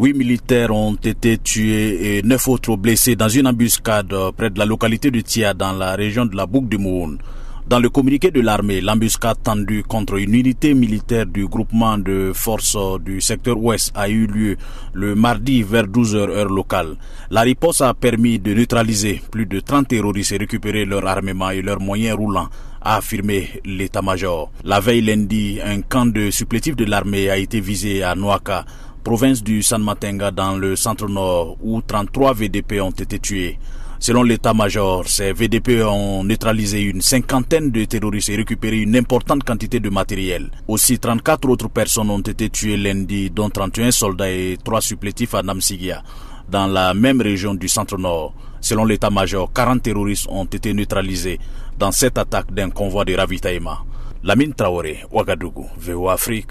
Huit 0.00 0.14
militaires 0.14 0.70
ont 0.70 0.94
été 0.94 1.38
tués 1.38 2.18
et 2.18 2.22
neuf 2.22 2.46
autres 2.46 2.76
blessés 2.76 3.16
dans 3.16 3.28
une 3.28 3.48
embuscade 3.48 4.14
près 4.36 4.48
de 4.48 4.56
la 4.56 4.64
localité 4.64 5.10
de 5.10 5.20
Tia 5.22 5.54
dans 5.54 5.72
la 5.72 5.96
région 5.96 6.24
de 6.24 6.36
la 6.36 6.46
Boucle 6.46 6.68
du 6.68 6.78
Moun. 6.78 7.18
Dans 7.66 7.80
le 7.80 7.90
communiqué 7.90 8.30
de 8.30 8.40
l'armée, 8.40 8.80
l'embuscade 8.80 9.42
tendue 9.42 9.82
contre 9.82 10.14
une 10.18 10.36
unité 10.36 10.72
militaire 10.72 11.26
du 11.26 11.48
groupement 11.48 11.98
de 11.98 12.30
forces 12.32 12.78
du 13.04 13.20
secteur 13.20 13.58
ouest 13.58 13.90
a 13.96 14.08
eu 14.08 14.28
lieu 14.28 14.56
le 14.92 15.16
mardi 15.16 15.64
vers 15.64 15.88
12h 15.88 16.30
heure 16.30 16.48
locale. 16.48 16.96
La 17.30 17.40
riposte 17.40 17.80
a 17.82 17.92
permis 17.92 18.38
de 18.38 18.54
neutraliser 18.54 19.20
plus 19.32 19.46
de 19.46 19.58
30 19.58 19.88
terroristes 19.88 20.30
et 20.30 20.36
récupérer 20.38 20.84
leur 20.84 21.04
armement 21.08 21.50
et 21.50 21.60
leurs 21.60 21.80
moyens 21.80 22.16
roulants 22.16 22.48
a 22.80 22.96
affirmé 22.98 23.48
l'état-major. 23.64 24.50
La 24.64 24.78
veille 24.78 25.02
lundi, 25.02 25.58
un 25.62 25.80
camp 25.80 26.06
de 26.06 26.30
supplétifs 26.30 26.76
de 26.76 26.84
l'armée 26.84 27.28
a 27.28 27.36
été 27.36 27.60
visé 27.60 28.04
à 28.04 28.14
Noaka, 28.14 28.64
province 29.08 29.42
du 29.42 29.62
San 29.62 29.82
Matenga 29.82 30.30
dans 30.30 30.54
le 30.58 30.76
centre-nord 30.76 31.56
où 31.62 31.80
33 31.80 32.34
VDP 32.34 32.78
ont 32.82 32.90
été 32.90 33.18
tués. 33.18 33.58
Selon 33.98 34.22
l'état-major, 34.22 35.08
ces 35.08 35.32
VDP 35.32 35.82
ont 35.82 36.22
neutralisé 36.24 36.82
une 36.82 37.00
cinquantaine 37.00 37.70
de 37.70 37.86
terroristes 37.86 38.28
et 38.28 38.36
récupéré 38.36 38.80
une 38.80 38.94
importante 38.96 39.44
quantité 39.44 39.80
de 39.80 39.88
matériel. 39.88 40.50
Aussi, 40.68 40.98
34 40.98 41.48
autres 41.48 41.70
personnes 41.70 42.10
ont 42.10 42.18
été 42.20 42.50
tuées 42.50 42.76
lundi, 42.76 43.30
dont 43.30 43.48
31 43.48 43.92
soldats 43.92 44.30
et 44.30 44.58
3 44.62 44.82
supplétifs 44.82 45.34
à 45.34 45.42
Namsigia, 45.42 46.02
dans 46.50 46.66
la 46.66 46.92
même 46.92 47.22
région 47.22 47.54
du 47.54 47.66
centre-nord. 47.68 48.34
Selon 48.60 48.84
l'état-major, 48.84 49.50
40 49.54 49.82
terroristes 49.84 50.26
ont 50.28 50.44
été 50.44 50.74
neutralisés 50.74 51.40
dans 51.78 51.92
cette 51.92 52.18
attaque 52.18 52.52
d'un 52.52 52.68
convoi 52.68 53.06
de 53.06 53.14
ravitaillement. 53.14 53.78
Lamine 54.22 54.52
Traoré, 54.52 54.98
Ouagadougou, 55.10 55.66
VO 55.78 56.10
Afrique. 56.10 56.50